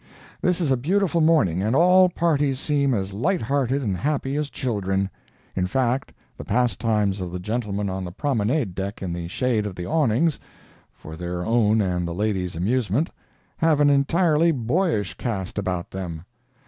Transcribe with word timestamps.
This 0.41 0.59
is 0.59 0.71
a 0.71 0.77
beautiful 0.77 1.21
morning 1.21 1.61
and 1.61 1.75
all 1.75 2.09
parties 2.09 2.59
seem 2.59 2.91
as 2.95 3.13
light 3.13 3.43
hearted 3.43 3.83
and 3.83 3.95
happy 3.95 4.35
as 4.35 4.49
children. 4.49 5.11
In 5.55 5.67
fact 5.67 6.11
the 6.35 6.43
pastimes 6.43 7.21
of 7.21 7.31
the 7.31 7.37
gentlemen 7.37 7.87
on 7.87 8.03
the 8.03 8.11
promenade 8.11 8.73
deck 8.73 9.03
in 9.03 9.13
the 9.13 9.27
shade 9.27 9.67
of 9.67 9.75
the 9.75 9.85
awnings, 9.85 10.39
for 10.91 11.15
their 11.15 11.45
own 11.45 11.81
and 11.81 12.07
the 12.07 12.15
ladies' 12.15 12.55
amusement, 12.55 13.11
have 13.57 13.79
an 13.79 13.91
entirely 13.91 14.51
boyish 14.51 15.13
cast 15.19 15.59
about 15.59 15.91
them. 15.91 16.25